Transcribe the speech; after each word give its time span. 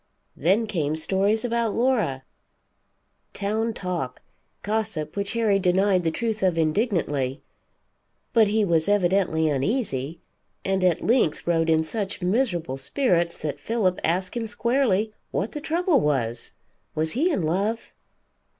Then 0.35 0.65
came 0.65 0.95
stories 0.95 1.45
about 1.45 1.75
Laura, 1.75 2.23
town 3.35 3.71
talk, 3.71 4.23
gossip 4.63 5.15
which 5.15 5.33
Harry 5.33 5.59
denied 5.59 6.01
the 6.01 6.09
truth 6.09 6.41
of 6.41 6.57
indignantly; 6.57 7.43
but 8.33 8.47
he 8.47 8.65
was 8.65 8.89
evidently 8.89 9.47
uneasy, 9.47 10.19
and 10.65 10.83
at 10.83 11.03
length 11.03 11.45
wrote 11.45 11.69
in 11.69 11.83
such 11.83 12.19
miserable 12.23 12.77
spirits 12.77 13.37
that 13.43 13.59
Philip 13.59 13.99
asked 14.03 14.35
him 14.35 14.47
squarely 14.47 15.13
what 15.29 15.51
the 15.51 15.61
trouble 15.61 15.99
was; 15.99 16.53
was 16.95 17.11
he 17.11 17.31
in 17.31 17.43
love? 17.43 17.93